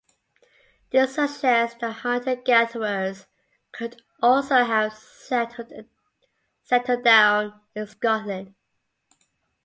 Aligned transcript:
This 0.89 1.13
suggests 1.13 1.77
that 1.79 1.93
hunter-gatherers 1.97 3.27
could 3.71 4.01
also 4.19 4.63
have 4.63 4.95
settled 4.95 5.85
down 7.03 7.61
in 7.75 7.85
Scotland. 7.85 8.55